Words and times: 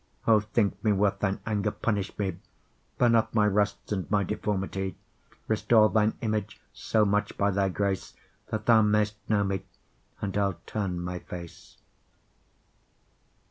O 0.25 0.39
thinke 0.39 0.83
mee 0.83 0.93
worth 0.93 1.19
thine 1.19 1.39
anger, 1.45 1.69
punish 1.69 2.17
mee. 2.17 2.35
Burne 2.97 3.13
off 3.13 3.35
my 3.35 3.45
rusts, 3.45 3.91
and 3.91 4.09
my 4.09 4.23
deformity, 4.23 4.95
Restore 5.47 5.89
thine 5.89 6.15
Image, 6.21 6.59
so 6.73 7.05
much, 7.05 7.37
by 7.37 7.51
thy 7.51 7.69
grace, 7.69 8.15
That 8.47 8.65
thou 8.65 8.81
may'st 8.81 9.13
know 9.29 9.43
mee, 9.43 9.63
and 10.19 10.35
I'll 10.35 10.59
turne 10.65 10.99
my 10.99 11.19
face. 11.19 11.77